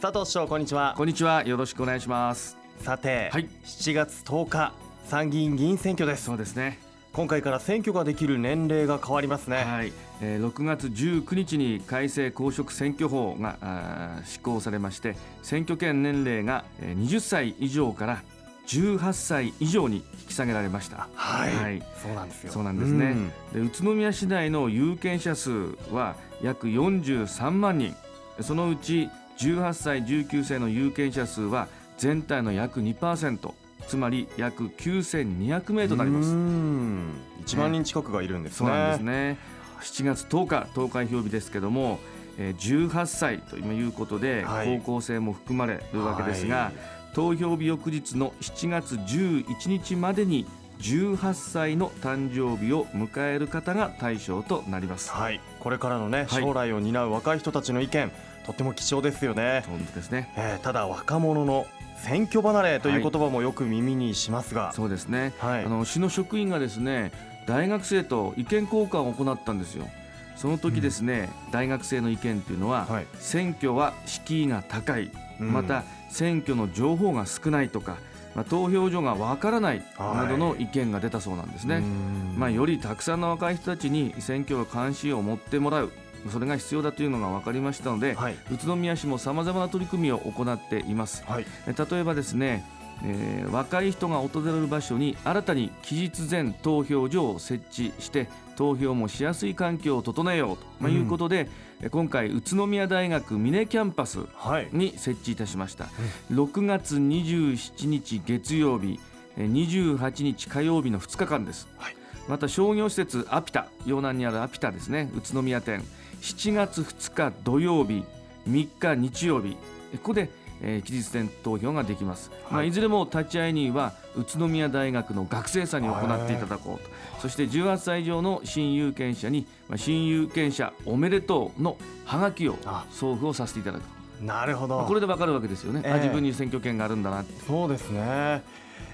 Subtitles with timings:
[0.00, 0.94] 佐藤市長こんにちは。
[0.96, 1.44] こんにちは。
[1.44, 2.56] よろしくお願いします。
[2.78, 3.46] さて、はい。
[3.64, 4.72] 7月10日
[5.04, 6.24] 参議院議員選挙です。
[6.24, 6.78] そうですね。
[7.12, 9.58] 今回から選挙ができる年齢が変わりますね。
[9.58, 9.92] はい、
[10.22, 18.22] えー、6月19日に改正公職選挙法が施行されまして選挙権年齢がえー20歳以上から
[18.68, 21.08] 18歳以上に引き下げられました。
[21.14, 21.82] はい、はい。
[22.02, 22.52] そうなんですよ。
[22.54, 23.16] そうなんですね。
[23.52, 25.50] で宇都宮市内の有権者数
[25.92, 27.94] は約43万人。
[28.40, 29.10] そのうち
[29.40, 33.52] 18歳19歳の有権者数は全体の約2%
[33.86, 36.30] つまり約9200名となります。
[36.30, 37.12] うん。
[37.44, 38.56] 1万人近くがいるんですね。
[38.58, 39.38] そうなんですね。
[39.80, 41.98] 7月10日投開票日ですけども
[42.38, 44.78] えー18歳ということではい。
[44.78, 46.74] 高校生も含まれるわけですが、はい。
[47.14, 50.46] 投票日翌日の7月11日までに
[50.80, 55.10] 18歳の誕生日を迎える方が対象となります。
[55.10, 55.40] はい。
[55.58, 56.42] これからのねはい。
[56.42, 58.12] 将来を担う若い人たちの意見
[58.50, 60.28] とっても貴重ですよね、そうですね。
[60.36, 65.34] えーただ若者の選挙離れという言葉もよく耳にしますが、そうですね。
[65.38, 65.64] はい。
[65.64, 67.12] あの市の職員がですね、
[67.46, 69.86] 大学生と意見交換を行ったんですよ。
[70.34, 73.06] その時ですね、大学生の意見っていうのは、はい。
[73.18, 75.52] 選挙は敷居が高い、うん。
[75.52, 77.98] また選挙の情報が少ないとか、
[78.34, 80.16] まあ、投票所がわからないはい。
[80.16, 81.76] などの意見が出たそうなんですね。
[81.76, 82.34] うん。
[82.38, 85.92] まあ、よりたくさんの若い人たちに選挙の関心を持ってもらう
[86.30, 88.34] それが必要だというのが分かりましたので、はい。
[88.52, 91.24] 宇都宮市もさまざまな取り組みを行っています。
[91.26, 91.46] はい。
[91.66, 92.64] え例えばですね、
[93.04, 100.96] えー若い人が訪れる場所に新たに期日前投票所を設置して投票もしやすい環境を整えようと、まあうん。
[100.96, 101.48] いうことで
[101.80, 104.68] え今回宇都宮大学峰キャンパスはい。
[104.72, 105.86] に設置いたしました、
[106.30, 109.00] 6月27日月曜日
[109.38, 111.96] えー28日火曜日の2日間です、はい。
[112.28, 115.82] また商業施設アピタ洋南にあるアピタですね宇都宮店
[116.20, 118.04] 7月2日土曜日
[118.48, 119.56] 3日日曜日。
[119.92, 120.30] えここで、
[120.62, 122.30] えー期日前投票ができます、い。
[122.44, 126.90] まあ、はいいずれも立ち会い人は宇都宮大学の学生さんに行っていただこうと。
[127.20, 132.84] そして18歳以上の新有権者に、まあ、新有権者おめでとうのハガキをあ。
[132.92, 133.82] 送付をさせていただく
[134.22, 135.92] なるほど、まあこれでわかるわけですよね、ええ。
[135.92, 138.42] あ自分に選挙権があるんだなそうですね。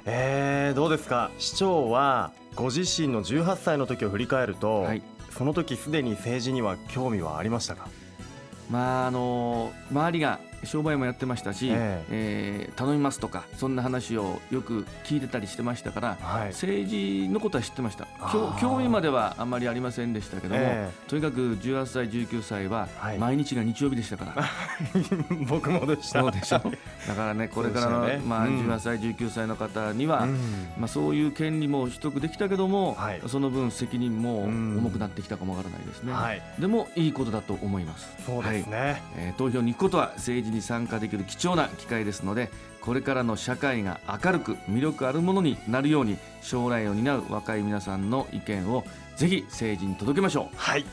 [0.05, 1.31] えー、どうですか？
[1.39, 5.03] 市長はご自身の18歳の時を振り返ると、はい
[5.37, 7.89] その時すでに政治には興味はありましたか？
[8.71, 12.71] まああの周りが商売もやってましたし、ええ。
[12.73, 16.49] ー頼みますとかそんな話をよく聞いてたりしてましたからはい。
[16.49, 18.07] 政治のことは知ってました。
[18.61, 23.19] 興味まではあんまりありませんでしたけども、えとにかく18歳19歳ははい。
[23.19, 24.45] 毎日が日曜日でしたから、
[24.95, 26.21] え 僕もでした。
[26.21, 26.59] そうでしょ？
[27.09, 28.21] だからね これからの、ね。
[28.27, 28.61] まあ、うん。
[28.69, 30.33] 18歳19歳の方には、うん。
[30.79, 33.21] まあ、そういう権利も取得できたけども、はい。
[33.27, 34.79] その分責任もうん。
[34.79, 36.43] 重くなってきたかもわからないですね、はい。
[36.59, 38.15] でもいいことだと思います。
[38.27, 42.51] そうですね、えー投票に行くことは政治に参加できる貴重な機会ですので
[42.81, 48.85] これからの社会が明るく魅力あるものになるように将来を担う若い皆さんの意見を
[49.17, 50.85] ぜひ政治に届けましょはい。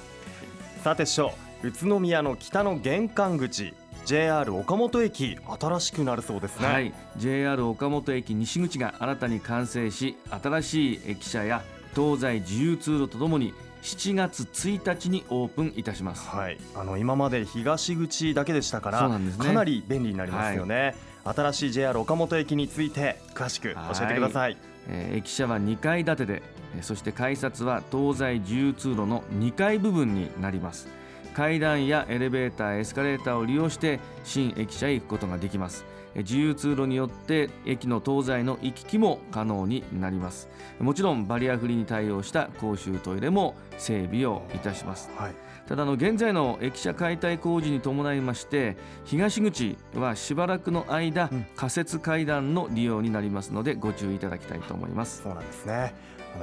[0.83, 3.73] さて師匠宇都宮の北の玄関口
[4.05, 6.93] JR 岡本駅新しくなるそうですう、ね、はい。
[7.17, 11.63] JR 岡本駅西口が新たに完成し新しい駅舎や
[11.95, 13.53] 東西自由通路とともに
[13.83, 16.27] 7月1日にオープンいたします。
[16.29, 19.31] はい、あの今まで東口だけでしたからね。
[19.37, 20.95] かなり便利になりますよね、
[21.25, 24.57] 新しい JR 岡本駅について詳しく教えてください。
[24.87, 26.43] えー駅舎は2階建てで
[26.75, 30.87] えーそして改札は東西自由通路の2階部分になります。
[31.35, 35.83] 階段やエレベーターエスカレーターを利用して新駅舎へ行くことができます。
[35.87, 40.49] えー自由通路によって駅の東西の行き来も可能になります。
[40.79, 45.09] もちろんバリアフリーに対応した公衆トイレも整備をいたします。
[45.17, 45.35] はい。
[45.67, 48.75] ただあの現在の駅舎解体工事に伴いまして
[49.05, 51.45] 東口はしばらくの間、うん。
[51.55, 55.23] 仮設階段の利用になりますのでご注意いただきたいと思います。
[55.23, 55.95] そうなんですね。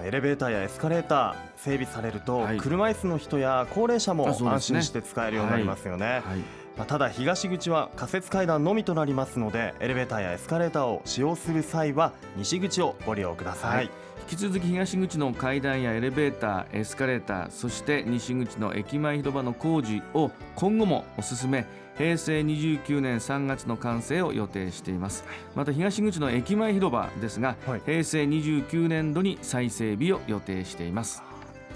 [0.04, 2.58] エレベーターやエスカレーター整備されると、はい。
[2.58, 6.06] 車椅子の人や高齢者も安心して使えるようになりますよね。
[6.06, 13.90] はいまあ、ただ東口は仮設階段のみとなりますのでエレベーターやエスカレーターを使用する際は西口をご利用ください、はい。
[14.30, 21.66] 引き続き東口の階段やエレベーターエスカレーターそして西口の駅前広場の工事を今後もお進め
[21.98, 25.22] 平成29年3月の完成を予定しています。
[25.54, 27.82] また東口の駅前広場ですが、はい。
[27.84, 31.22] 平成29年度に再整備を予定しています。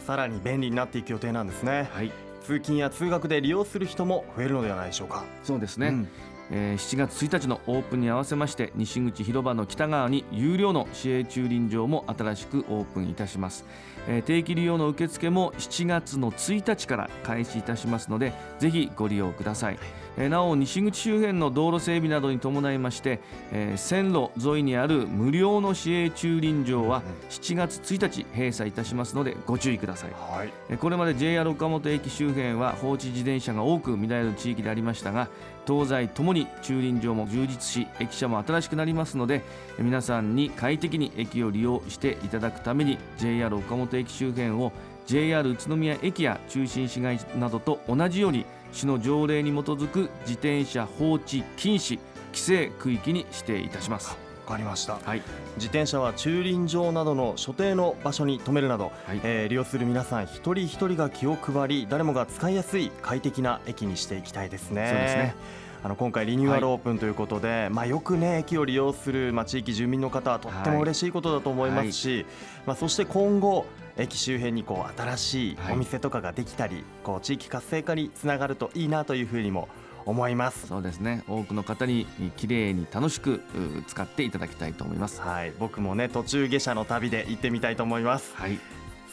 [0.07, 1.91] さらに便利になっていく予定なんですね。
[1.93, 5.25] はい通勤や通学で利用する人も増えるのではないでしょうか。
[5.43, 6.09] そうですね、うん
[6.51, 13.65] えー7月1日のオープンに合わせまして西口広場の北側に有料の市営駐輪場も新しくオープンいたします、
[14.09, 19.79] えー定期利用の受付も7月の1日から開始いたしますのでぜひご利用ください。
[20.17, 23.21] えーなお西口周辺の道路整備などに伴いまして、
[23.51, 30.11] えー線路沿いにある無料の市営駐輪場は7月1日閉鎖いたしますのでご注意ください。
[30.13, 30.53] はい。
[30.69, 35.29] えーこれまで JR 岡本駅周辺は放置自転車が多く見られる地域でありましたが
[35.67, 39.43] 東西ともに駐輪場も充実し駅舎も新しくなりますので
[39.79, 44.73] 皆さんに快適に駅を利用していただくために JR 岡本駅周辺を
[45.07, 51.99] JR 宇都宮駅や中心市街などと同じように市の条例に基づく自転車放置禁止
[52.33, 54.24] 規制区域に指定いたします。
[54.47, 54.99] わかりました。
[55.03, 55.23] はい、
[55.57, 59.21] 自転車は駐輪場などの所定の場所に止めるなど、はい。
[59.25, 64.89] えー利用する皆さん一人一人が気を配り誰もが使いやすい快適な駅にしていきたいですね。
[64.89, 65.35] そうですね。
[65.83, 72.25] あの今回リニューアルオープンということで、まあ、よくね駅を利用する、まあ、地域住民の方はとっても嬉しいことだと思いますし、
[72.65, 73.67] まあ、そして今後
[73.99, 75.75] 駅周辺にこう新しいはい。
[75.75, 79.69] お店とかができたり、こう地域活性化につながるといいなというふうにも
[80.07, 80.67] 思います。
[80.67, 82.07] そうですね多くの方に
[82.37, 83.41] きれいに楽しくう
[83.87, 85.21] 使っていただきたいと思います。
[85.21, 88.33] はい、僕もね途中下車の旅で行ってみたいと思います。
[88.35, 88.59] はい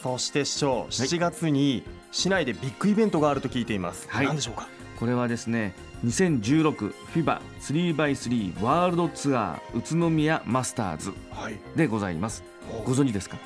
[0.01, 4.07] そして市長、7月に市内でビッグイベントがあると聞いています。
[4.09, 4.67] はい何でしょうか？
[4.99, 11.59] これはですね 2016FIBA3x3 ワールドツアー宇都宮マスターズはい。
[11.75, 12.44] でございます
[12.83, 13.37] ご存知ですか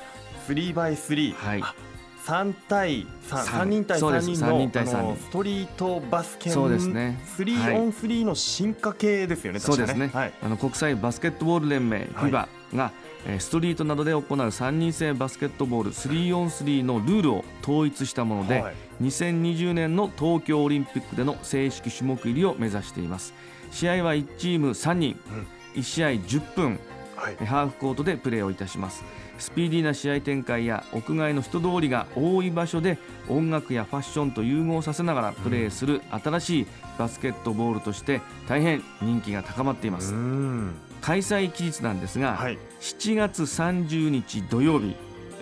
[0.48, 1.34] ？3 by 3。
[1.34, 1.74] はいあ
[2.26, 3.44] 3対3、三。
[3.44, 4.30] 三人対3そうです。
[4.32, 4.94] 人の三人対三。
[4.94, 7.18] 人あのストリートバスケそうですね。
[7.38, 9.60] 3はいオン3の進化系ですよね。
[9.60, 10.10] そうですね。
[10.12, 10.32] はい。
[10.42, 12.30] あの国際バスケットボール連盟はい。
[12.30, 12.92] FIBA が、
[13.26, 18.74] えーストリートなどで行う3人制バスケットボール 3on3 のルールを統一したもので、はい。
[19.02, 23.34] 2020年の東京オリンピックでの正式種目入りを目指しています。
[23.70, 25.16] 試合は1チーム3人、
[25.74, 26.80] 1試合10分
[27.16, 27.36] はい。
[27.46, 29.02] ハーフコートでプレーをいたします
[29.38, 32.98] スピーディーな試合展開や屋外の人通りが多い場所で
[33.28, 36.66] 音楽やファッションと融合させながらプレーする新しい
[36.98, 40.74] バスケットボールとして大変人気が高まっていまうすん。
[41.00, 42.58] 開催期日なんですが、はい。
[42.80, 44.96] 7月30日土曜日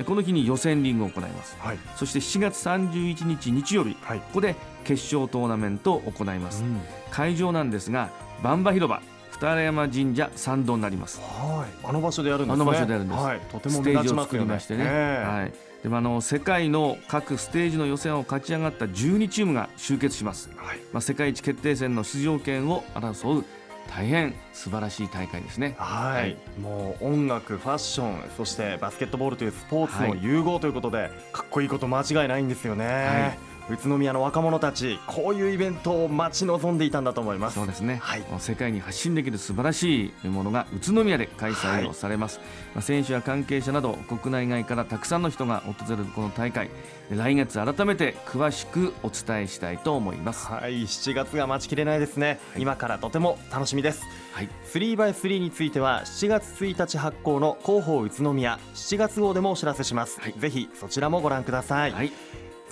[0.04, 1.78] この日に予選リーグを行いますはい。
[1.96, 4.18] そして7月31日日曜日はい。
[4.18, 6.64] ここで決勝トーナメントを行います
[7.10, 8.10] 会場なんですが
[8.42, 9.00] 万場広場
[9.38, 11.86] 二山神社参道になりますはい。
[11.86, 12.62] あの場所でやるんですね。
[12.62, 13.40] あの場所でやるんですはい。
[13.40, 14.22] とてもステージを。
[14.24, 15.52] 作りましてね、ええはい、
[15.82, 20.78] でもあの世界の各ステージの予選を勝ち上がった12チームが集結します、はい。
[20.92, 23.44] まあ、世界一決定戦の出場権を争う
[23.90, 33.38] 大変素晴らしい大会ですねはい、はいもう音楽、ファッション、そしてバスケットボールというスポーツのはい融合ということで、かっこいいこと間違いないんですよね。
[33.70, 37.54] 宇都宮の若者たち、こういうイベントを待ち望んでいたんだと思います。
[37.54, 38.24] そうですね、はい。
[38.38, 42.40] 世界に発信できる素晴らしいものが宇都宮で開催をされます、
[42.74, 46.68] まあ、選手や関係者など国内外からたくさんの人が訪れるこの大会。
[47.10, 50.46] 来月改めて詳しくお伝えしたいと思います。
[50.46, 52.62] はい、7月が待ちきれないですね、はい。
[52.62, 54.02] 今からとても楽しみです。
[54.32, 58.58] はい、3x3 については7月1日発行の広報宇都宮。
[58.74, 60.34] 7月号でもお知らせします、はい。
[60.36, 62.12] ぜひそちらもご覧ください、はい、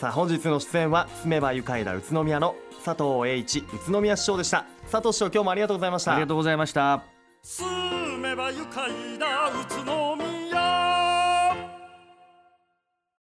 [0.03, 4.67] さあ本日の出演は住めば愉快だ宇都宮の佐藤栄一宇都宮市長でした。
[4.91, 6.11] 佐藤市長今日もありがとうございました。
[6.11, 7.05] ありがとうございました。
[7.41, 10.02] 住めば愉快だ宇都宮。